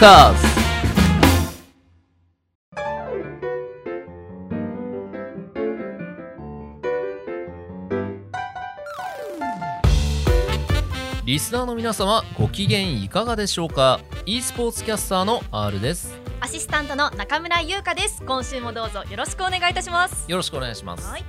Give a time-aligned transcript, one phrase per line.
[0.00, 0.46] カーズ
[11.26, 16.18] リスナーの皆様ご機嫌いかがでしょうか？e スポーツキャスターの R です。
[16.40, 18.22] アシスタントの中村優香です。
[18.24, 20.24] 今週もどうぞよろしくお願いいたします。
[20.30, 21.24] よろしくお願いします、はい。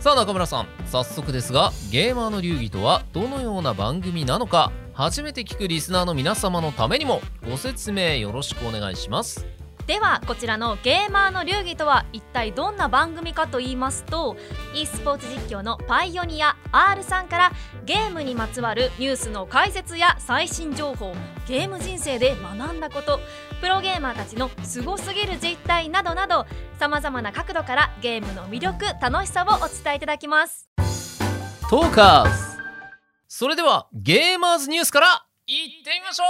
[0.00, 4.72] さあ中村さん早速ですがゲーマーの流儀とはどのような番組なのか？
[5.00, 9.46] 初めて聞くリスナーの皆様のためにもご説明よろしくお願いします。
[9.86, 14.36] ではこちらのゲーマーの流儀とは一体どんな番組かと言いますと
[14.74, 17.52] e スポーツ実況のパイオニア R さんから
[17.86, 21.14] ゲームにまつわるニュースの解説や最新情報
[21.48, 23.20] ゲーム人生で学んだこと
[23.62, 26.44] プロゲーマーたちのすごすぎる実態などなど
[26.78, 30.68] さまざまな角度からゲームの魅力楽しさをお伝えいただきます。
[31.70, 32.49] トーカーズ
[33.32, 36.26] それではゲーマーズニュースからいってみましょう。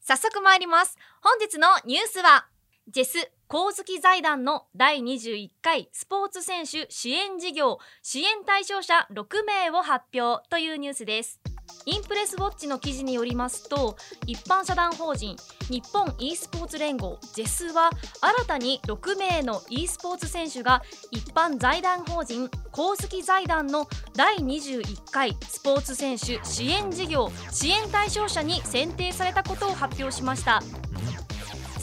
[0.00, 0.96] 早速参ります。
[1.20, 2.46] 本日のニュースは
[2.86, 11.40] ジェス光月財団の第21回スポーツ選手支援事業支援対象者6名を発表というニュースです。
[11.86, 15.36] インプレスウォッチの記事によりますと一般社団法人
[15.70, 30.62] 日本 e スポーツ連合ジェスは新たに6名の e スポーツ選手が一般財団法人公式財団の第21回スポーツ選手支援事業支援対象者に選定されたことを発表しました。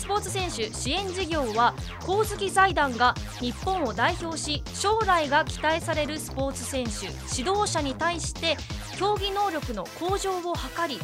[0.06, 8.56] スポーツ選手支援事業は光月財団が日本を代表し将来が期待されるスポーツ選手指導者に対して
[9.00, 11.00] 競技能力の向上を図り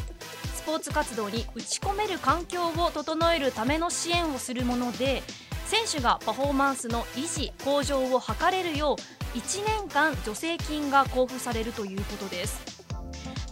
[0.54, 5.24] スポーツ活動に打ち込める環境を整えるための支援をするもので
[5.66, 12.71] 選手がパフォーマンスの維持向上を図れるよう1年間助成金が交付されるということです。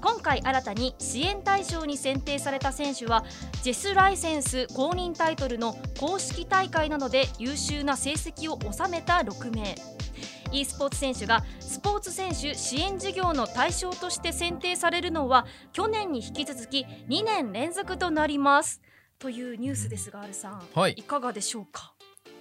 [0.01, 3.25] 今回新たに支援対象に選定された選手は
[3.63, 9.75] ジェスライセンス公認タイトルの公式大会などで優秀な成績を収めた6名。
[10.53, 18.81] e スポーツ選手がスポーツ選手支援事業の対象として選定されるのは去年に引き続き2年連続となります。
[19.19, 20.93] というニュースですが、アルさん、はい。
[20.93, 21.93] いかがでしょうか？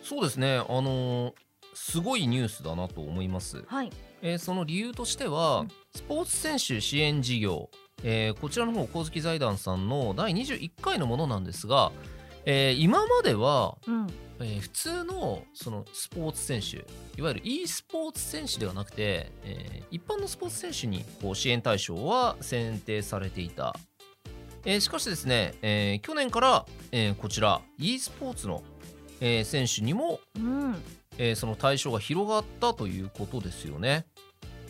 [0.02, 0.58] そうですね。
[0.58, 1.34] あのー
[1.74, 3.92] すごいニュースだなと思います、はい、
[4.22, 5.68] えーその理由としては、うん。
[5.96, 7.70] スポーツ選手支援事業、
[8.04, 11.92] えーこちらの方光月財団さんの第21回のものなんですが、
[12.46, 14.08] えー今までは、うん、
[14.40, 16.86] えー普通のそのスポーツ選手
[17.20, 23.76] いわゆる e スポーツ選手ではなくて、えー一般のスポーツ選手にこう支援対象は選定されていた、
[24.66, 28.64] えーしかしですね、えー去年から、えーこちら e スポーツの、
[29.22, 30.76] えー選手にも、うん、
[31.20, 34.08] えーその対象が広がったということですよね。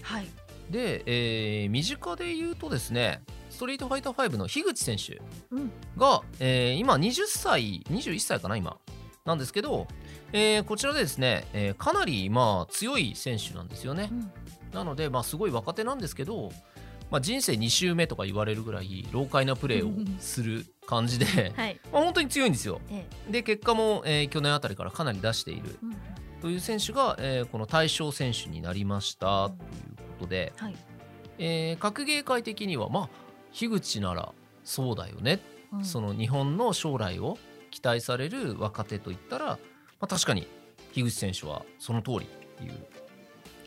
[0.01, 0.27] はい、
[0.69, 5.21] で、えー身近で言うとですねストリートファイター5の樋口選手
[5.51, 8.77] うん、が、えー今20歳21歳かな今。
[9.25, 9.85] なんですけど、
[10.33, 14.09] えーこちらでですね、えーかなりまあ強い選手なんですよね。
[14.11, 14.15] う。
[14.15, 14.31] ん、
[14.73, 16.51] なので、まあ、すごい若手なんですけど、
[17.11, 21.25] まあ、人生2周目とか言われるぐらい老快なプレーをする感じで、
[21.57, 22.81] はい、まあ本当に強いんですよ。
[22.89, 25.77] ええ、で結果も、えー去年あたりからかなり出している。
[25.83, 25.95] うん、
[26.41, 29.49] という選手が、えーこの対象選手になりました。
[29.49, 29.59] という
[29.97, 30.75] ことで、はい、
[31.37, 33.09] えー格ゲー界的にはまあ
[33.51, 34.31] 樋口なら
[34.63, 35.39] そうだよね、
[35.73, 35.85] うん。
[35.85, 37.37] その日本の将来を
[37.71, 39.57] 期待される若手といったら、ま
[40.01, 40.47] あ、確かに
[40.93, 42.23] 樋口選手はその通りっ
[42.57, 42.73] ていう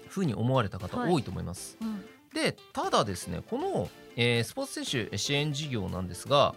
[0.08, 1.12] ふうに思われた方はい。
[1.12, 1.76] 多いと思います。
[1.80, 2.04] うん、
[2.34, 6.54] でただですねこの、えースポーツ選手支援事業なんですが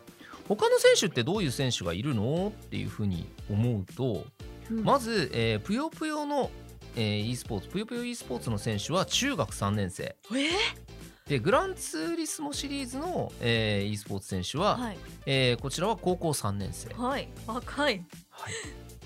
[0.48, 2.50] 他の選手ってどういう選手がいるの？
[2.50, 4.26] っていうふうに思うと
[4.72, 4.84] うん。
[4.84, 6.52] まず、えーぷよぷよの、
[6.96, 10.16] えー e スポーツぷよぷよ e スポーツの選手は中学3年生。
[10.34, 10.50] え
[11.28, 18.06] でグランツーリスモシリーズの、えー e スポーツ選手は、はい、えーこちらは高校3年生、はい、若い。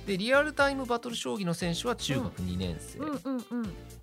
[0.05, 2.99] でリアルタイムバトル将棋の選手は中学2年生。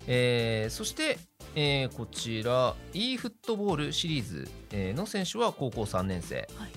[0.07, 1.19] えーそして、
[1.55, 6.71] えーこちら e フットボールシリーズ、えーの選手は高校3年生、はい。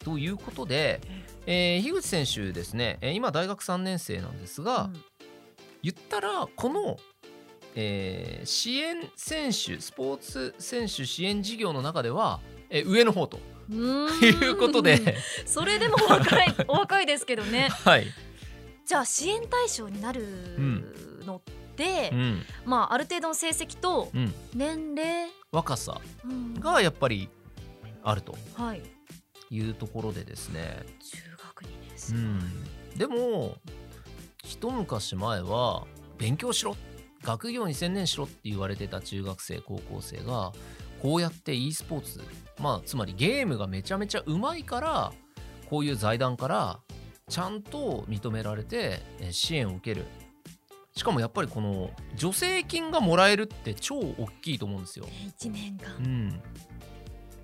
[0.00, 4.90] ということで、えー樋口選手ですね、えー今大学3年生なんですが、
[5.82, 6.96] 言ったらこの、
[7.74, 12.40] えー支援選手スポーツ選手支援事業の中では、
[12.70, 13.40] えー上の方と
[13.70, 14.44] うん、うーん。
[14.44, 15.16] いうことで、
[15.46, 17.68] それでも若い お若いですけどね。
[17.70, 18.06] はい、
[18.86, 20.24] じゃあ支援対象になる
[21.26, 22.42] のって、うん。
[22.64, 26.54] まあある程度の成績とうん、年齢、若さうん。
[26.54, 27.28] がやっぱり
[28.04, 28.82] あるとはい。
[29.50, 30.82] いうところでですね、
[32.08, 32.40] 中学2年う
[32.90, 33.56] 生、ん、でも
[34.44, 35.86] 一昔前は
[36.18, 36.76] 勉強しろ。
[37.22, 40.52] 学業に専念しろって言われてた中学生高校生が
[41.00, 42.20] こうやって e スポーツ
[42.60, 45.12] まあつまりゲームがめちゃめちゃうまいから
[45.70, 46.80] こういう財団から
[47.28, 50.04] ちゃんと認められてえー支援を受ける。
[50.94, 55.06] しかもやっぱりこの助成金がもらえるって超大きいと思うんですよ。
[55.38, 55.96] 1年間。
[55.96, 56.42] うん、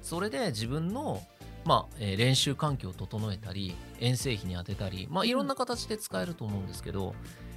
[0.02, 1.22] それで自分の、
[1.69, 7.15] まあえー練習環境を整えたり遠征費に充てたり、まあ、いろんな形で使えると思うんですけど、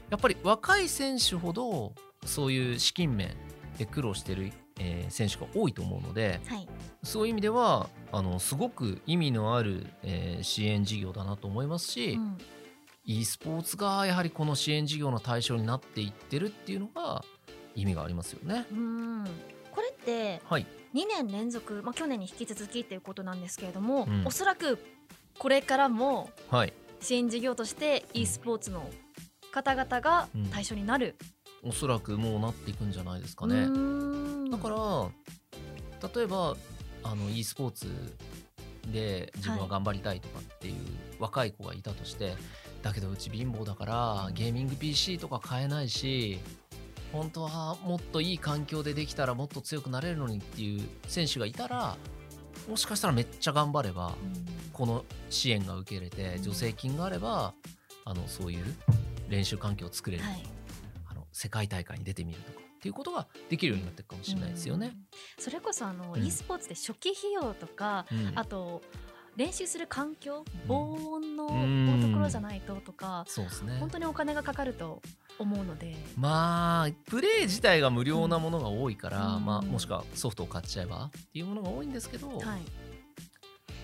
[0.09, 1.93] やっぱり若い選手ほど
[2.25, 3.29] そういう資金面
[3.77, 6.67] で苦労してる、えー選手が多いと思うのではい。
[7.03, 12.37] そういう意味ではあのすごく意味のある、えー支援事業だなと思いますし、うん。
[13.05, 17.23] e スポーツがやはりこの支援事業の対象になっていってるっていうのが
[17.75, 18.65] 意味がありますよね。
[18.71, 19.25] うん。
[19.71, 24.23] これってはい、2年連続、まあ、去年に引き続きっていうことなんですけれども、うん。
[24.25, 24.77] おそらく
[25.37, 26.73] これからもはい。
[27.01, 28.87] 支援事業として e スポーツの
[29.51, 31.15] 方々が対象になる、
[31.63, 33.65] おそらくもうなっていくんじゃないですかうね。
[34.51, 36.55] だから例えば
[37.03, 37.87] あの e スポーツ
[38.91, 40.75] で自分は頑張りたいとかっていう
[41.19, 42.35] 若い子がいたとして、
[42.81, 46.39] だけどうち貧乏だからゲーミング PC とか買えないし
[47.11, 51.97] 本当はもっといい環境でできたらもっと強くなれるのにっていう選手がいたら
[52.69, 54.15] もしかしたらめっちゃ頑張れば
[54.73, 57.53] この支援が受けれて助成金があれば
[58.05, 58.63] あのそういう
[59.29, 60.43] 練習環境を作れる、はい。
[61.09, 64.87] あの世界大会に出てみるとかっていうことができるようになっていくかもしれないですよね。
[65.37, 65.43] うん。
[65.43, 66.25] それこそあの、うん。
[66.25, 68.31] e スポーツで初期費用とか、うん。
[68.35, 68.81] あと
[69.37, 72.01] 練習する環境防音のうん。
[72.01, 73.77] ところじゃないととか、そうですね。
[73.79, 75.01] 本当にお金がかかると
[75.39, 82.39] 思うので、まあプレイ自体が無料なものが多いから、うんまあ、もしくはソフトを買っちゃえばっていうものが多いんですけど、はい、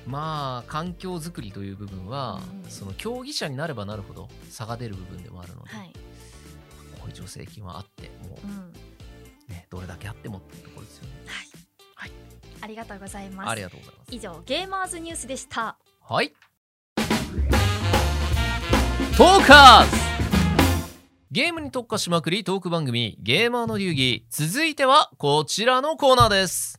[0.06, 5.92] まあ環境づくりという部分は、うんその競技者になればなるほど差が出る部分でもあるので、はい、
[7.00, 8.66] こういう助成金はあってもうん、は
[9.48, 11.10] う、ね、どれだけあってもっていうところですよね。
[11.26, 11.28] い、
[11.96, 12.12] はい
[12.60, 13.50] ありがとうございます。
[13.50, 14.16] ありがとうございます。
[14.16, 15.78] 以上ゲーマーズニュースでした。
[16.02, 16.34] はい。
[19.18, 20.27] トーカーズ
[21.30, 24.26] ゲームに特化しまくりトーク番組ゲーマーの流儀。
[24.30, 26.78] 続いてはこちらのコーナーです。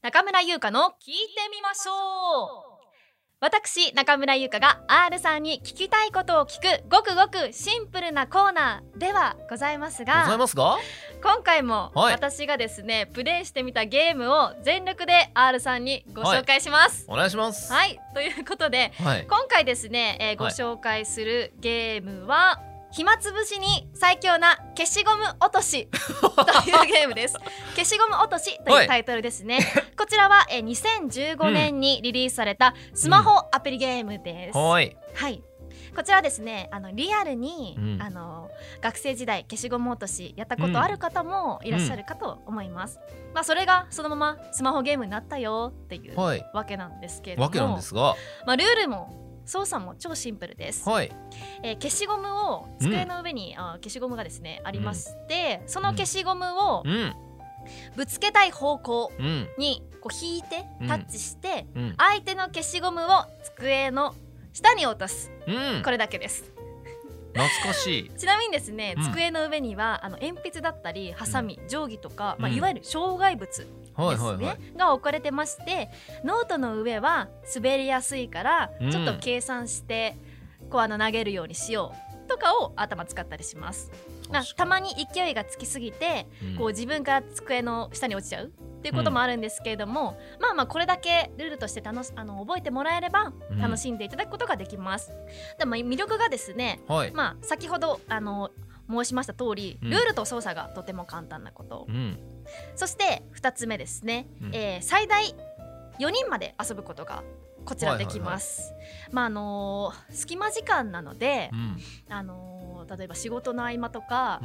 [0.00, 2.74] 中村優香の聞いてみましょう。
[3.40, 10.78] 私中村優香が R さんに聞きたいことを聞くごくごくシンプルなコーナーではございますございがますが
[11.22, 12.14] 今回もはい。
[12.14, 17.04] 私がですね、プレイしてみたゲームを全力で R さんにご紹介します。
[17.06, 17.70] お願いします。
[17.70, 19.26] はい、ということではい。
[19.26, 22.62] 今回ですね、えーごはい紹介するゲームは
[22.94, 25.88] 暇つぶしに最強な消しゴム落とし。
[25.90, 27.34] というゲームです。
[27.74, 28.82] 消しゴム落としとはい。
[28.84, 29.58] いうタイトルですね、
[29.98, 34.96] こちらは、えー2015年にリリースされたスマホアプリゲームです、はい。
[35.12, 35.42] はい。
[35.96, 37.98] こちらですねあのリアルに、うん。
[38.00, 38.48] あの
[38.80, 43.00] 学生時代消しゴム落としやったことある方もいらっしゃるかと思います、
[43.34, 46.46] まあそれがそのままスマホゲームになったよっていうはい。
[46.54, 47.46] わけなんですけれども。
[47.46, 48.14] わけなんですが。
[48.46, 51.12] まあ、ルールも操作も超シンプルです、はい。
[51.62, 57.14] えー消しゴムを机の上に、あー消しゴムがですねありまして、その消しゴムをうん。
[57.96, 59.48] ぶつけたい方向うん。
[59.58, 60.88] にこう引いてうん。
[60.88, 61.94] タッチして、うん。
[61.96, 63.06] 相手の消しゴムを
[63.42, 64.14] 机の
[64.52, 65.30] 下に落とす。
[65.46, 65.82] うん。
[65.82, 66.44] これだけです。
[67.34, 68.10] 懐かしい。
[68.16, 69.04] ちなみにですね、うん。
[69.04, 72.56] 机の上にはあの鉛筆だったりハサミ、定規とか、まあ、うん。
[72.56, 74.58] いわゆる障害物ですね、はいはいはい。
[74.76, 75.90] が置かれてまして
[76.24, 78.90] ノートの上は滑りやすいからうん。
[78.90, 80.16] ちょっと計算して、
[80.70, 81.92] こうあの投げるようにしよ
[82.26, 83.90] うとかを頭使ったりします。
[84.30, 93.58] まあ、たまに勢いがつきすぎて、にこう自分から机の下に落ちちゃうっていうこともあるんですけれども、まあまあこれだけルールとして楽しあの覚えてもらえればうん。
[93.58, 95.12] 楽しんでいただくことができます。
[95.58, 97.12] でも魅力がですね、はい。
[97.12, 98.50] まあ先ほどあの
[98.90, 99.90] 申しました通り、うん。
[99.90, 102.18] ルールと操作がとても簡単なこと、うん
[102.76, 104.54] そして2つ目ですね、うん。
[104.54, 105.34] えー最大
[105.98, 107.22] 4人まで遊ぶことが
[107.64, 108.74] こちらできます。
[109.12, 111.78] まああのー隙間時間なのでう、ん。
[112.08, 112.53] あのー
[112.88, 114.40] 例えば仕事の合間とか、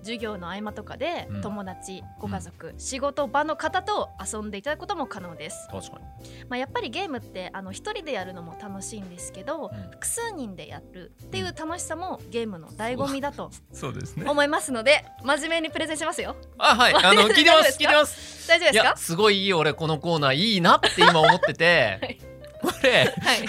[0.00, 1.40] 授業の合間とかで、うん。
[1.42, 5.68] 友達ご家族、仕事場の方と遊んでいただくことも可能です。
[5.70, 6.04] 確かに。
[6.48, 9.90] まあ、やっぱりゲームってあの一人でやるのも楽しいんですけど、うん。
[9.90, 13.92] 複数人でやるっていう楽しさもゲームの醍醐味だとそう。
[13.94, 14.28] ですね。
[14.28, 16.36] 思いますので真面目にプレゼンしますよ。
[16.58, 16.94] あはい。
[17.04, 18.48] あの聞いてます聞いてます。
[18.48, 18.96] 大丈夫ですか？
[18.96, 22.18] すごいいい俺このコーナーいいなって今思ってて、 はい
[22.64, 23.44] これはい。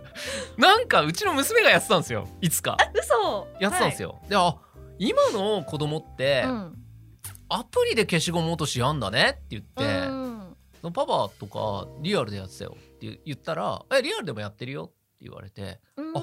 [0.60, 2.28] なんかうちの娘がやってたんですよ。
[2.40, 2.76] いつか。
[2.94, 3.48] 嘘。
[3.60, 4.56] やってたんですよ、であ
[4.98, 6.76] 今の子供って、はいうん。
[7.48, 9.30] アプリで消しゴム落としやんだね？
[9.30, 12.76] って言って、うんパパとかリアルでやってたよ。
[12.78, 16.14] って言ったら「えリアルでもやってるよ」って言われてうん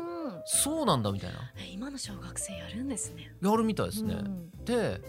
[0.45, 1.53] そうなんだみたいな。
[1.57, 3.35] え今の小学生やるんですね。
[3.39, 4.49] やるみたいですね、うん。
[4.65, 4.99] で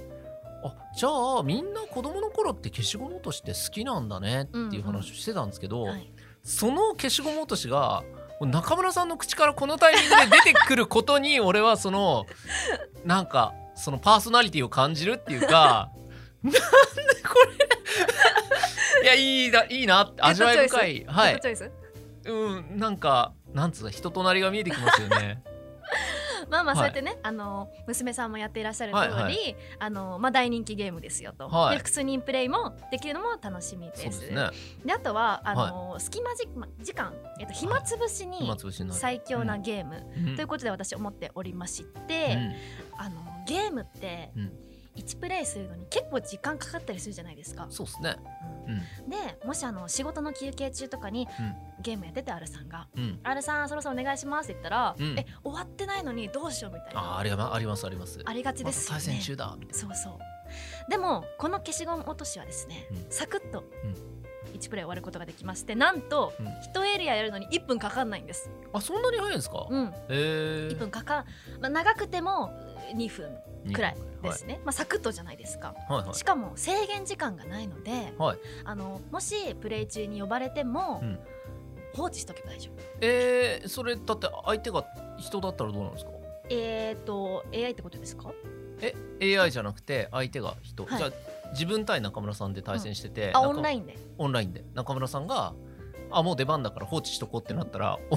[0.65, 6.13] あじゃあみんな子供の頃って消しゴム落としって好きなんだねっていう話をしてたんですけど、はい
[6.45, 8.03] その消しゴム落としが
[8.41, 12.27] 中村さんの口からこのタイミングで出てくることに俺はその
[13.05, 15.91] なんかそのパーソナリティを感じるっていうか
[16.43, 16.65] なんでこ
[19.01, 19.03] れ？
[19.03, 21.05] いやいいないいなって味わい深い。
[21.09, 21.41] はい。
[22.27, 25.43] うんなんかなんつうの人となりが見えてきますよね
[26.51, 26.77] まあまあはい。
[26.77, 29.57] そうやってね、あの娘さんもやっていらっしゃる通り、はいはい。
[29.79, 31.73] あのまあ大人気ゲームですよと、はい。
[31.73, 34.05] で複数人プレイもできるのも楽しみです。
[34.05, 34.51] ですね。
[34.85, 38.51] であとはあの、隙間じま時間、えっと暇つぶしに
[38.91, 40.37] 最強なゲーム、うん。
[40.37, 42.55] ということで私思っておりましうて、ん。
[42.97, 44.53] あのゲームってうん。
[44.97, 47.69] 1プレイするのに結構時間かかったりするじゃないですか。
[47.71, 48.17] そうですね。
[48.43, 48.58] うんうん
[49.09, 51.27] でもしあの仕事の休憩中とかに、
[51.81, 57.01] ゲームやってて R さんがうん「R さんそろそろお願いします」って言ったら「うんえ終わってないのにどうしよう」みたいな。
[57.01, 58.21] あありがありますあります。
[58.25, 59.03] ありがちですよね。
[59.05, 59.57] 対戦中だ。
[59.73, 60.19] そうそう。
[60.91, 63.07] でもこの消しゴム落としはですね、うん。
[63.11, 63.95] サクッとうん。
[64.55, 66.47] 1プレイ終わることができましてなんとうん。
[66.47, 68.49] 1エリアやるのに1分かかんないんです。
[68.73, 69.67] なあそんなに早いんですか？
[69.69, 69.87] うん。
[69.89, 71.25] へえ1分かかん、
[71.61, 72.51] まあ、長くても
[72.95, 73.31] 2分
[73.73, 75.75] くらいですね、まあ、サクッとじゃないですか。
[75.89, 76.15] はいはい。
[76.15, 78.39] しかも制限時間がないので、はい。
[78.65, 81.19] あのもしプレイ中に呼ばれても、うん。
[81.95, 82.75] 放置しとけば大丈夫。
[83.01, 84.85] えー、それだって相手が
[85.19, 86.11] 人だったらどうなんですか？
[86.51, 88.31] えっ、ー、と AI ってことですか？
[88.81, 90.99] え AI じゃなくて相手が人、はい。
[90.99, 91.11] じゃあ
[91.53, 93.97] 自分対中村さんで対戦してて、あ中オンラインで。
[94.19, 94.65] オンラインで。
[94.75, 95.55] 中村さんが
[96.11, 98.17] あもう出番だから放置しとこうってなったらお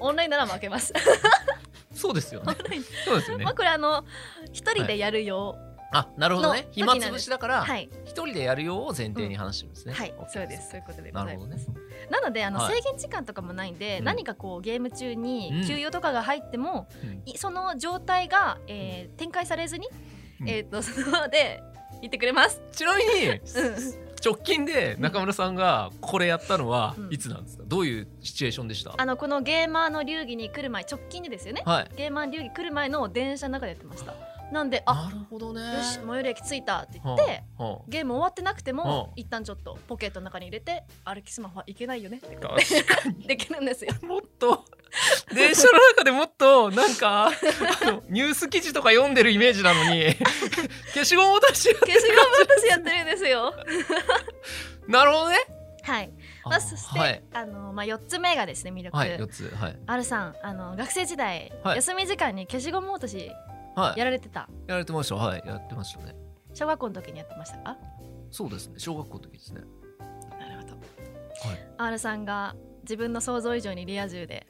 [0.08, 0.92] オンラインなら負けます
[1.94, 2.54] そうですよね。
[3.04, 3.44] そうですよね。
[3.44, 4.04] まあこれあの
[4.52, 5.56] 一人でやるよ。
[5.92, 6.62] あなるほどね。
[6.62, 7.90] の暇つぶしだから一、はい。
[8.04, 10.14] 人でやるようを前提に話してるんですね、はい。
[10.28, 10.70] そうです。
[10.70, 11.48] そういうことでございます。
[11.48, 12.08] なるほどね。
[12.10, 12.74] なのであの、はい。
[12.74, 14.04] 制限時間とかもないんで、うん。
[14.04, 15.66] 何かこうゲーム中にうん。
[15.68, 16.88] 給与とかが入っても、
[17.36, 19.88] その状態が、えー展開されずに、
[20.40, 20.48] うん。
[20.48, 21.62] えっ、とそので
[22.00, 22.60] 言ってくれます。
[22.72, 23.40] ちなみにうん
[24.24, 27.12] 直近で中村さんがこれやったのはうん。
[27.12, 28.94] いつなんですか、どういうシチュエーションでした？
[28.96, 31.62] あのこのゲーマーの流儀に来る前直近でですよね。
[31.66, 31.90] はい。
[31.96, 34.14] ゲーマー流儀来る前の電車の中でやってました。
[34.52, 35.60] なんであなるほどね。
[35.60, 37.42] よし最寄り駅着いたって言はって。
[37.58, 42.36] あはゲーム終わってなくても、うん一旦ちょっとポケットの中に入れて歩きスマホはいけないよねって。
[43.26, 43.92] できるんですよ。
[44.06, 44.64] もっと
[45.34, 47.30] 電車の中でもっとなんか
[48.08, 50.14] ニュース記事とか読んでるイメージなのに
[50.94, 52.20] 消しゴム落とし消しゴム
[52.60, 53.52] 私やってるんですよ。
[54.88, 55.36] なるほどね。
[55.82, 56.10] はい。
[56.44, 57.22] あまあ、そして、はい。
[57.32, 58.96] あのまあ四つ目がですね魅力。
[58.96, 59.48] はい四つ。
[59.54, 61.76] はい、R さんあの学生時代、はい。
[61.76, 63.30] 休み時間に消しゴム落とし
[63.76, 64.40] はい、やられてた？
[64.68, 65.16] やられてました。
[65.16, 66.14] はいやってましたね。
[66.54, 67.58] 小学校の時にやってました？
[67.58, 67.76] か
[68.30, 68.74] そうですね。
[68.78, 69.62] 小学校の時ですね。
[70.38, 70.74] なるほど、
[71.48, 71.66] はい。
[71.78, 74.46] R さんが自分の想像以上にリア充で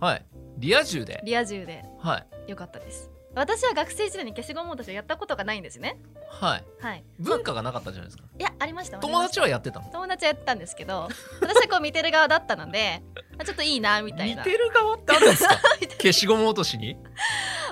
[0.00, 0.26] はい。
[0.58, 1.20] リア充で？
[1.24, 1.84] リア充で。
[1.98, 2.50] はい。
[2.50, 3.10] よかったです。
[3.34, 5.98] 私は学生時代に消しゴム落としをやったことがないんですね。
[6.30, 6.64] はい。
[6.80, 7.04] はい。
[7.18, 8.24] 文化がなかったじゃないですか。
[8.38, 8.98] いやありました。
[8.98, 9.90] 友達ははやってたの？
[9.90, 11.08] 友達はやってたんですけど
[11.42, 13.02] 私はこう見てる側だったので
[13.38, 14.42] あちょっといいなみたいな。
[14.42, 15.54] 見てる側ってあるんですか？
[16.00, 16.96] 消しゴム落としに？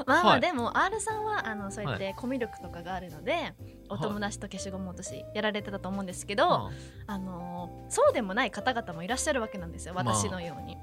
[0.07, 0.41] まあまあ、はい。
[0.43, 3.55] でも R さんはあのそうやってコミュ力とかがあるので、
[3.89, 6.71] お友達と消しゴム落としやられてたと思うんですけど、あ
[7.07, 10.05] あのーそうでもない方々もいらっしゃるわけなんですよまあ。
[10.05, 10.77] 私のように、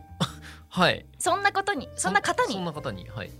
[0.71, 1.05] はい。
[1.19, 2.53] そんなことにそんな方に？
[2.53, 3.31] そんな方にはい。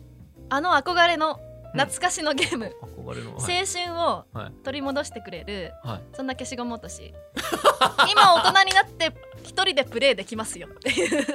[0.50, 1.40] あの憧れの
[1.74, 3.66] 懐かしのゲーム、憧れの青はい。
[3.66, 4.52] 春をはい。
[4.64, 6.02] 取り戻してくれるはい。
[6.14, 7.14] そんな消しゴム落とし。
[8.12, 9.12] 今大人になって
[9.44, 10.68] 一人でプレイできますよ。
[10.68, 11.26] っていう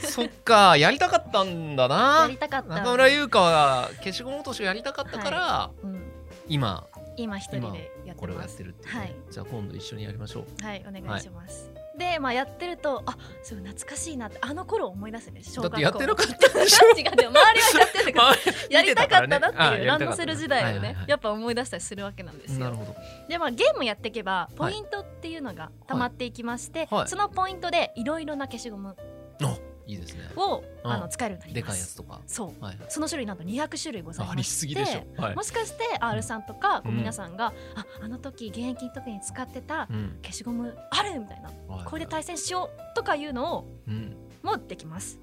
[0.00, 6.02] そっかやりたかったんだやなりたかった、中村優香は消しゴム落としをやりたかったから、うん、
[6.48, 9.14] 今今一人でやってこれをやっますてるっていうね、はい。
[9.30, 10.64] じゃあ今度一緒にやりましょう。
[10.64, 15.76] はいお願いします、でまあやってるとあすごい懐かしいなってあの頃思い出すんです小だ学校。
[15.76, 16.86] ってやってなかったでしょ？
[16.98, 18.36] 違うでも周りはやってる から
[18.70, 21.04] やりたかったなっていうランドセル時代をね、はいはいはい。
[21.08, 22.64] やっぱ思い出したりするわけなんですよ。
[22.64, 22.94] なるほど。
[23.28, 27.08] でまあゲームやっていけばポイントっていうのが溜まっていきまして、はい。
[27.08, 28.96] そのポイントでいろいろな消しゴム
[29.42, 30.30] おいいですね。
[30.36, 30.90] を、うん。
[30.90, 31.76] あの使えるようになでります。
[31.76, 32.20] かいやつとか。
[32.26, 32.64] そう。
[32.64, 35.36] はいその種類なんと200種類ございありましてはい。
[35.36, 40.18] もしかして R さんとかこううん皆さんが、ああの時現役の時に使ってたうん。
[40.22, 44.16] 消しゴムあるみたいなはいこれで対戦しようとかいうのをうん。
[44.42, 45.20] もできます、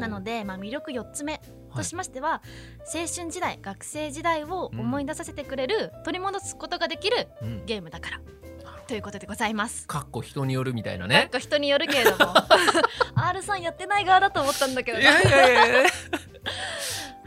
[0.00, 1.40] なので、まあ、魅力4つ目
[1.74, 2.40] としましては、
[2.94, 7.66] 青春時代学生時代を思い出させてくれる、取り戻すことができるうん。
[7.66, 8.20] ゲームだから
[8.88, 9.86] ということでございます。
[9.86, 11.28] かっこ人によるみたいなね。
[11.30, 12.32] か人によるけれども。
[13.14, 15.02] R さんやってない側だと思ったんだけどな。
[15.02, 15.80] いやいやいや。
[15.82, 15.82] い。
[15.82, 15.86] ややっ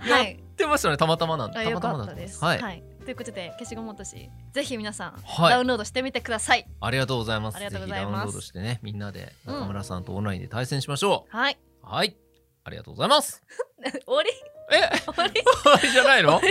[0.09, 0.97] はいてましたね。
[0.97, 2.41] たまたまなんたまたまかったです。
[2.41, 2.79] なんでははい。
[2.79, 5.51] い、ということで消しゴム落としぜひ皆さん、はい。
[5.51, 6.67] ダウンロードしてみてください。
[6.81, 7.57] ありがとうございます。
[7.57, 9.53] ありがとうございぜひますダウンロードしてねみんなでうん。
[9.59, 11.59] 中村さんとオンラインで対戦しましょはい。
[11.83, 12.17] うはい。
[12.63, 13.43] ありがとうございます。
[14.05, 14.29] 終わり
[14.71, 14.89] え？
[15.05, 16.31] 終わりじゃないの？
[16.31, 16.41] なん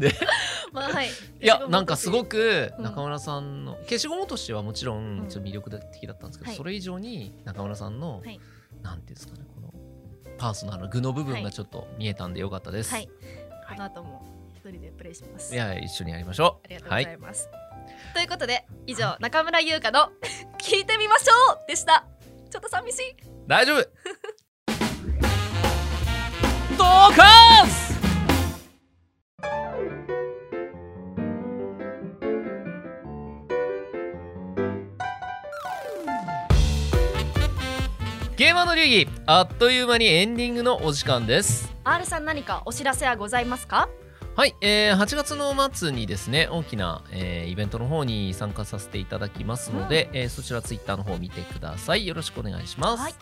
[0.00, 0.14] で？
[0.72, 1.08] まあはい。
[1.08, 5.24] いやなんかすごく中村さんの、消しゴム落としはもちろうん。
[5.24, 6.56] んちょっと魅力的だったんですけど、はい。
[6.56, 8.40] それ以上に中村さんの、はい。
[8.82, 9.72] なんていうんですかねこの
[10.38, 11.42] パーソナルな具の部分はい。
[11.42, 12.92] がちょっと見えたんでよかったです。
[12.92, 13.08] はい。
[13.68, 14.24] この後も
[14.54, 15.54] 一人でプレイします。
[15.54, 16.66] いや一緒にやりましょう。
[16.66, 17.48] ありがとうはいございます、
[18.14, 20.10] ということで以上中村優香の
[20.58, 21.32] 聞いてみましょ
[21.64, 22.04] うでした。
[22.50, 23.16] ちょっと寂しい。
[23.46, 23.88] 大丈夫。
[26.76, 27.10] ドカ
[27.44, 27.47] ン
[38.48, 39.06] ゲーマーの流儀。
[39.26, 41.70] あっという間にエンディングのお時間です。
[41.84, 43.90] R さん何かお知らせはございますか？
[44.36, 52.06] はい、えー8月の末にですね大きな、えーイベントの方に参加させていただきますので、えーそちらツイッターの方を見てください。
[52.06, 53.14] よろしくお願いします、はい。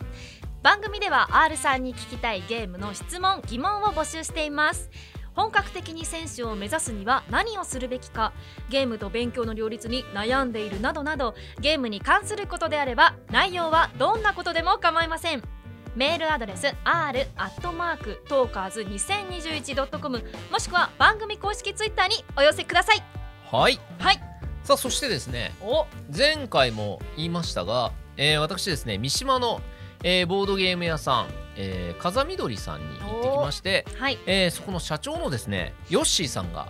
[0.63, 4.89] 番組では R さんに聞きたいゲームの質問疑問を募集しています
[5.37, 8.33] 本格的に選手を目指すには何をするべきか
[8.69, 15.43] ゲームと勉強の両立に悩んでいるなどなどゲームに関することであれば内容はどんなことでも構いません。
[15.95, 23.03] メールアドレス r アットマークトーカーズ 2021.com もしくは番組公式ツイッターにお寄せください。
[23.51, 23.79] はい。
[23.99, 24.19] はい。
[24.63, 25.85] さあそしてですねお。
[26.15, 29.61] 前回も言いましたが、えー私ですね三島の、
[30.03, 31.27] えーボードゲーム屋さん、
[31.57, 34.17] えー風緑さんに行ってきまして、はい。
[34.25, 36.67] えーそこの社長のですねヨッシーさんが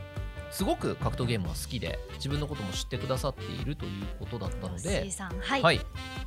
[0.50, 5.62] すごく格闘ゲームが好きで自分のことも知ってくださっているということだったので、さんはい。
[5.62, 5.80] はい、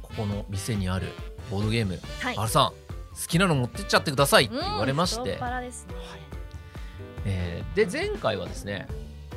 [0.02, 1.06] ここの店にある
[1.50, 2.36] ボードゲーム、はい。
[2.36, 2.74] R さん好
[3.26, 5.34] きなの持ってっちゃってくださいって言われましうんて。
[5.34, 5.94] 太っ、腹ですね。
[7.24, 8.88] えーで前回はですね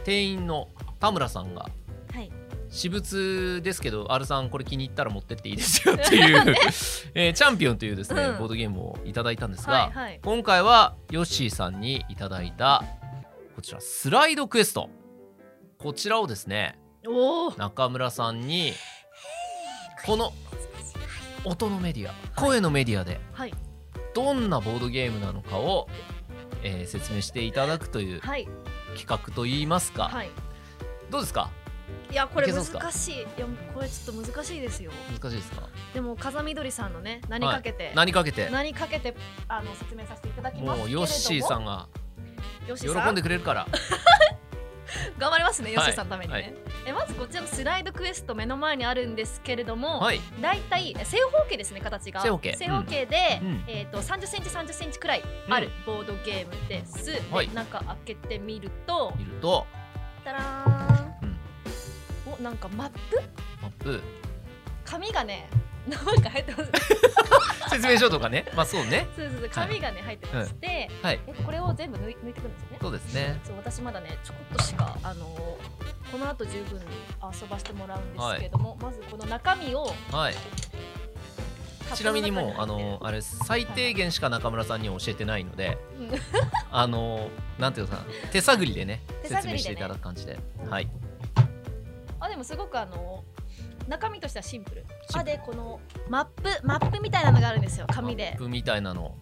[0.05, 1.69] 店員の田村さんが
[2.13, 2.31] はい
[2.75, 6.55] 私物ですけど R さんこれ気に入ったら持ってっていいですよ っていう、
[7.13, 8.37] えーチャンピオンというですね、うん。
[8.39, 10.19] ボードゲームをいただいたんですが、はいはい。
[10.23, 12.83] 今回はヨッシーさんにいただいた
[13.55, 14.89] こちらスライドクエスト。
[15.77, 16.79] こちらをですね
[17.57, 18.73] 中村さんに
[20.05, 20.33] この
[21.45, 23.53] 音のメディア声のメディアではい。
[24.15, 25.87] どんなボードゲームなのかを、
[26.63, 28.47] えー説明していただくというはい。
[28.97, 30.29] 企画といいますか、はい。
[31.11, 31.51] どうですか？
[32.13, 33.15] いやこれ難しい。
[33.15, 33.27] いや
[33.73, 34.91] これちょっと難しいですよ。
[35.19, 35.67] 難しいですか？
[35.95, 38.51] でも風見鶏さんのね何かけて、何かけて。
[38.51, 39.15] 何かけて
[39.47, 40.77] あの説明させていただきますけれども。
[40.77, 41.87] もうヨッシーさんが
[42.67, 43.11] 喜ん。
[43.11, 43.67] んでくれるから。
[45.17, 46.53] 頑張りますねヨッはいシーさんのためにね、はい。
[46.85, 50.21] えまずこちらのスライドクエスト目の前にあるんですけれども、はい。
[50.39, 52.21] だいたい正方形ですね形が。
[52.21, 52.53] 正方形。
[52.57, 53.63] 正方形で、うん。
[53.65, 57.49] えっ、と30センチ30センチくらいあるボードゲームです、ではい。
[57.51, 59.13] 中開けてみると。
[59.17, 59.65] 見ると。
[60.23, 61.02] たらーん、
[62.41, 63.21] なんかマップ？
[63.61, 64.01] マップ？
[64.85, 65.49] 紙がね
[65.87, 66.71] なんか入ってます。
[67.71, 68.45] 説明書とかね。
[68.55, 69.07] まあそうね。
[69.15, 71.19] そうそうそう紙がね入ってまして、はい。
[71.27, 72.77] えこれを全部抜い抜いてくるんですよね？
[72.81, 73.39] そうですね。
[73.43, 76.85] そう私まだねちょこっとしかあのこの後十分に
[77.21, 80.35] 遊ばしてもらうんですけども、まずこの中身をはい。
[81.95, 85.77] ちなみにもうあ箱のあれ最低限しか中村さんには教えてないので
[86.71, 89.51] あのなんていうのかな手探りでね手探りでね。
[89.51, 90.39] 説明していただく感じで。
[90.69, 90.89] はい
[92.23, 93.23] あでもすごくあの
[93.87, 94.77] 中身としてはシンプル。
[94.81, 95.19] シンプル。
[95.19, 99.15] あでこのマップマップみたいなのがあるんですよ紙マでップみたいなの。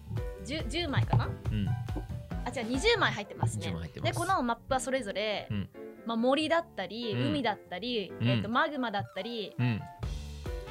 [0.44, 1.26] 10, 10枚かな？
[1.26, 1.68] うん。
[1.68, 3.66] あ違う20枚入ってますね。
[3.66, 4.12] 20枚入ってます。
[4.12, 5.68] でこのマップはそれぞれ、うん。
[6.06, 7.28] まあ、森だったり、うん。
[7.30, 8.28] 海だったり、うん。
[8.28, 9.80] えー、とマグマだったりうん。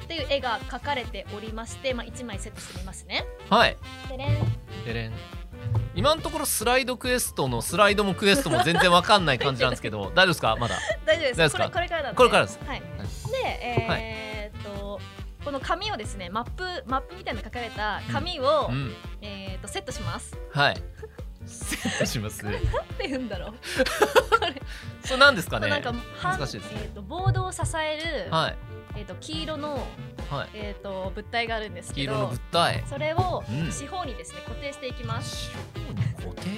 [0.04, 3.24] っていう絵が描かれておりまして、まあ、1枚セットしてみますね。
[3.50, 3.76] はい。
[4.08, 4.28] でれん。
[4.84, 5.12] でれん
[5.94, 10.56] 今のところスライドクエストのスライドもクエストも全然わかんない感じなんですけど 大丈夫ですか？
[10.58, 10.76] まだ。
[11.04, 11.52] 大丈夫です。
[11.56, 12.16] これこれからなんで。
[12.16, 12.60] これからです。
[12.66, 12.84] はい、で
[13.44, 15.00] えーっと、
[15.44, 18.94] この紙をですねマップマップみたいな書かれた紙を、うん。
[19.20, 20.36] えーっとセットします。
[20.52, 20.76] はい。
[21.44, 22.42] セットします？
[22.46, 23.54] なんて言うんだろう。
[25.06, 25.68] それ何ですかね？
[25.68, 26.80] なんか半難しいですね。
[26.84, 28.56] えーっとボードを支える、はい。
[28.96, 29.86] えーっと黄色の、
[30.32, 30.48] はい。
[30.54, 32.84] えーっと物体があるんですけ黄色のど物体。
[32.86, 33.70] それをうん。
[33.70, 36.50] 四方にですね固定していきます、四方に固定？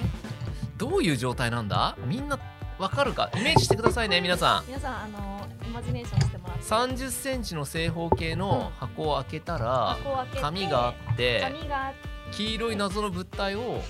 [0.77, 1.97] どういう状態なんだ？
[2.05, 2.39] みんな
[2.77, 3.29] わかるか？
[3.35, 4.65] イメージしてくださいね皆さん。
[4.67, 6.63] 皆さんあのイマジネーションしてもらって。
[6.63, 11.99] 30センチの正方形の箱を開けたら箱を開けて紙があって紙があって、
[12.31, 13.81] 黄色い謎の物体をうん。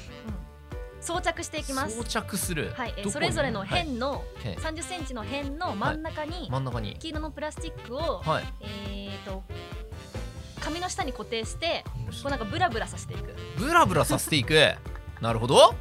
[1.02, 1.98] 装着していきます。
[1.98, 2.72] 装着する。
[2.76, 3.70] はい、それぞれのはい。
[3.70, 6.96] 辺のへ30センチの辺の真ん中に真ん中に。
[6.98, 8.44] 黄色のプラスチックを、はい。
[8.62, 9.44] えー、と
[10.66, 11.92] 紙の下に固定してこ
[12.26, 13.36] うなんかブラブラさせていく。
[13.58, 14.56] ブラブラさせていく？
[15.22, 15.76] なるほど。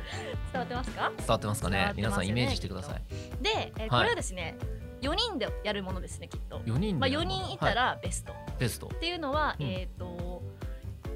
[0.53, 1.13] 伝わってますか？
[1.17, 1.79] 伝わってますかね？
[1.87, 3.03] ね皆さんイメージしてください。
[3.43, 3.91] で、えーはい。
[3.91, 4.57] これはですね
[5.01, 8.87] 4人でやるものですねきっと、4人まあ、で4人いたはらベスト、いベスト。
[8.87, 9.67] っていうのは、うん。
[9.67, 10.43] えっ、と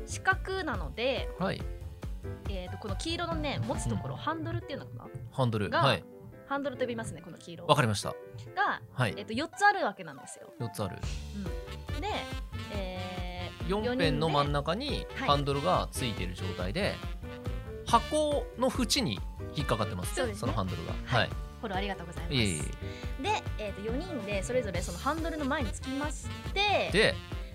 [0.07, 1.63] 四角なので、はい。
[2.49, 5.05] えー、とこの黄色のね持つところ、ハンドルっていうのかな？
[5.33, 5.69] ハンドル。
[5.71, 6.05] がはい。
[6.49, 8.15] ハンドルと呼びますねこの黄色わかりました。
[8.57, 9.15] が、はい。
[9.17, 10.51] えっと4つあるわけなんですよ。
[10.61, 10.97] 4つある。
[12.01, 12.48] で、えー、
[13.69, 15.29] 4ペンの真ん中にはい。
[15.29, 16.95] ハンドルがついてる状態で、
[17.87, 19.21] 箱の縁に
[19.55, 20.27] 引っかかってます。
[20.27, 20.35] ね。
[20.35, 20.93] そのハンドルが。
[21.07, 21.29] ははい。
[21.29, 22.35] い、フォローありがとうございます。
[22.35, 27.15] いえいで、えー、と4人でそれぞれそのハンドルの前につきましてえで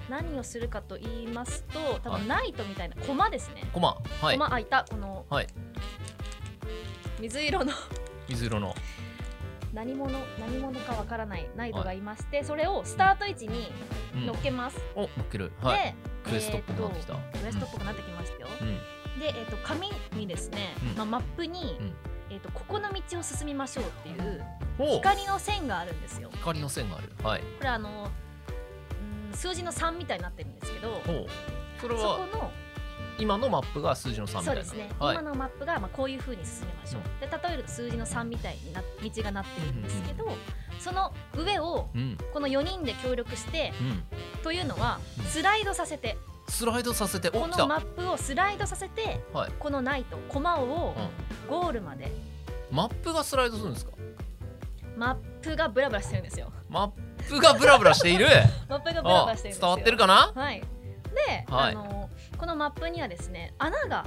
[0.09, 2.21] 何をするかと言いますと多はい。
[2.21, 3.97] 分ナイトみたいなコマですね、コマ。
[4.21, 4.37] はい。
[4.39, 5.47] 開いたこのはい。
[7.19, 7.71] 水色の。
[8.27, 8.73] 水色の
[9.73, 13.71] 何者何者かわからないナイトがいまして、それをスタート位置に
[14.15, 14.25] うん。
[14.27, 15.51] 乗っけます、お乗っける。
[15.61, 15.77] はい。
[15.79, 17.13] でクエストっぽくなってきた。
[17.15, 19.19] クエストっぽくなってきましたよ、うん。
[19.19, 20.97] で、えー、と紙にですね、うん。
[20.97, 21.93] まあ、マップに、うん。
[22.29, 24.45] えー、とここの道を進みましょうっていう
[24.77, 24.97] お。
[24.97, 26.29] 光の線があるんですよ。
[26.33, 27.11] 光の線がある。
[27.23, 27.41] はい。
[27.41, 28.09] これあの
[29.31, 31.01] うん数字の3みたいになってるんですけど
[31.81, 32.51] それそはこの
[33.19, 34.65] 今のマップが数字の3みたいうな。
[34.65, 35.15] そですね、はい。
[35.15, 40.27] 今のマップがまあこういう風に進みましょう、で例えると数字の3みたいにな道がなってるんですけど、
[40.79, 42.17] その上をうん。
[42.33, 44.03] この4人で協力してうん。
[44.43, 45.25] というのはうん。
[45.25, 46.17] スライドさせて、
[46.49, 49.51] スライドさせておこのマップをスライドさせて、はい。
[49.59, 50.95] このナイトコマを
[51.47, 52.05] うゴールまで。
[52.05, 52.09] ん
[52.71, 53.91] マップがスライドするんですか？
[54.97, 56.51] マップがブラブラしてるんですよ。
[56.69, 58.27] マップがブラブラしている。
[58.67, 60.31] マップがブラブあラしてる伝わってるかな？
[60.35, 60.61] はい。
[61.27, 61.73] で、はい。
[61.73, 62.02] あの
[62.43, 64.05] このマップにはですね穴が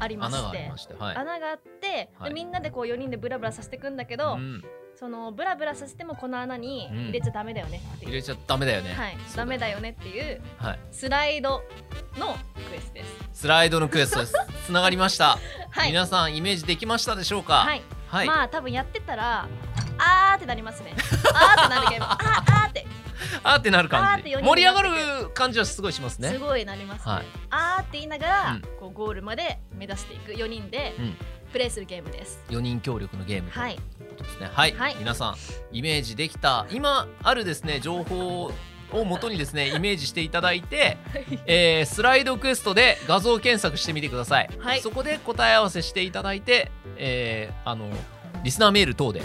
[0.00, 2.30] ありまして穴があって、はい。
[2.30, 4.64] でみんなでこう4人でブラブラさせていくんだけど、うん。
[4.98, 6.98] そのブラブラさせてもこの穴にうん。
[7.08, 8.94] 入れちゃダメだよねっていう、入れちゃダメだよね。
[8.94, 10.78] はい、そうダメだよねっていうはい。
[10.90, 11.62] スライド
[12.18, 12.34] の
[12.70, 13.28] クエストです。
[13.34, 14.32] スライドのクエストです。
[14.64, 15.36] つながりました。
[15.68, 17.56] はい、皆さんイメージできましたでしょうか？
[17.56, 17.82] はい。
[18.08, 18.26] はい。
[18.26, 19.46] まあ多分やってたら
[19.98, 20.94] あーってなりますね。
[21.34, 22.06] あーってなるゲーム。
[22.06, 22.53] あー
[23.44, 24.34] あーってなる感じ。
[24.34, 26.30] 盛り上がる感じはすごいしますね。
[26.30, 27.12] すごいなりますね。
[27.12, 27.24] はい。
[27.50, 28.60] あーって言いながら、うん。
[28.80, 31.16] こうゴールまで目指していく4人でうん。
[31.52, 32.42] プレイするゲームです。
[32.48, 33.60] 4人協力のゲームと。
[33.60, 33.74] はい。
[33.74, 34.50] いうことですね。
[34.52, 34.96] はい、はい。
[34.98, 35.36] 皆さん
[35.70, 38.50] イメージできた今あるですね情報
[38.92, 40.96] をもとにですね イメージしていただいて、
[41.46, 44.80] えースライドクエストで画像検索してみてください、はい。
[44.80, 47.90] そこで答え合わせしていただいて、えーあの
[48.42, 49.22] リスナーメール等で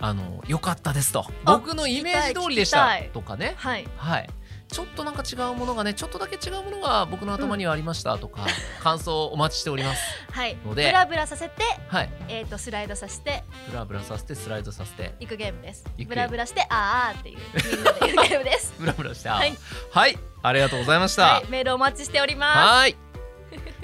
[0.00, 1.24] あの良かったですと。
[1.44, 3.54] あ僕のイメージ通りでしたとかね。
[3.56, 3.88] はい。
[3.96, 4.30] はい。
[4.70, 8.46] ちょっとなんか違うものがねちょっとだけ違うものが僕の頭にはありましたとか、
[8.82, 10.02] 感想お待ちしております。
[10.30, 10.56] はい。
[10.64, 12.10] のでブラブラさせて、はい。
[12.28, 13.44] えっ、とスライドさせて。
[13.70, 15.14] ブラブラさせてスライドさせて。
[15.20, 15.84] いくゲームです。
[16.06, 18.74] ブラブラしてあーっていうみんなで言うゲームです。
[18.78, 19.38] ブラブラしてあー。
[19.38, 19.58] はい。
[19.90, 20.18] はい。
[20.42, 21.22] ありがとうございました。
[21.22, 22.96] はい、メールお待ちしておりまはい。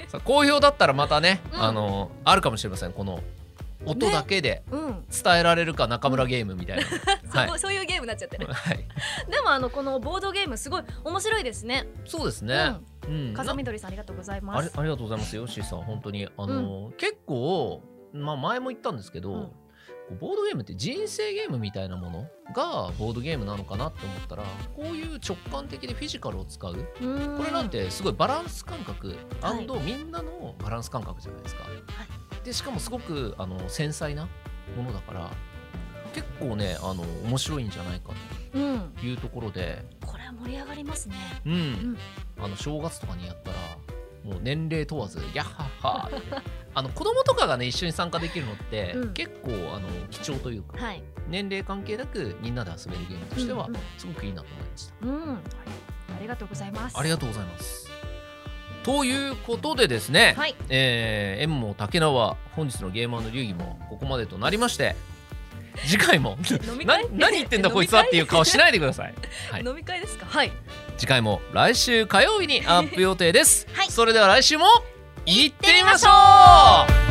[0.07, 1.63] さあ好評だったらまたね、うん。
[1.63, 2.93] あのあるかもしれません。
[2.93, 3.21] この
[3.85, 6.83] 音だけで伝えられるか中村ゲームみたいな、
[7.31, 7.49] はい。
[7.49, 8.47] そうそういうゲームになっちゃってる。
[8.51, 8.77] はい。
[9.29, 11.87] でもあのこのボードゲームすごい面白いですね。
[12.05, 12.75] そうですね、
[13.07, 13.13] うん。
[13.13, 14.71] うん、な風見鶏さんありがとうございます。
[14.77, 15.81] ありがとうございますヨッシーさん。
[15.81, 16.27] 本当に。
[16.37, 17.81] あの、結構
[18.13, 19.51] まあ前も言ったんですけど、
[20.19, 24.43] ボードゲームって人生ゲームみたいなものがボードゲームなのかなって思ったら
[24.75, 26.73] こういう直感的でフィジカルを使う。
[26.73, 29.67] これなんてすごいバランス感覚、はい。
[29.83, 31.63] みんなのバランス感覚じゃないですか。
[32.45, 34.29] でしかもすごくあの繊細な
[34.77, 35.31] ものだから
[36.13, 38.13] 結構ねあの面白いんじゃないか
[38.53, 41.15] うん、というところで、これは盛り上がりますね。
[41.45, 41.53] うん
[41.91, 41.97] ん
[42.39, 43.57] あの正月とかにやったら
[44.23, 51.03] もう年齢問わずギャッハッハーって あの子供とかがね一緒に参加できるのって、うん結構あの貴重というかはい。
[51.27, 54.93] 年齢関係なくみんなで遊べるゲームとしてはうんうんすごくいいなと思いました。
[55.05, 55.39] うん、あ
[56.21, 56.97] りがとうございます。
[56.97, 57.84] ありがとうございます。
[58.85, 60.55] ということでですね、はい。
[60.69, 64.95] えー、縁も竹縄本日のゲーマーの流儀もここまでとなりまして
[65.87, 66.37] 次回も
[67.11, 69.13] 何言ってんだこいつはっていう顔しないでください、
[69.51, 70.27] はい、飲み会ですか？
[70.27, 70.51] はい。
[70.97, 73.87] 次回も来週火曜日にアップ予定です、はい。
[73.89, 74.65] それでは来週も
[75.25, 76.09] 行ってみましょ
[77.01, 77.04] う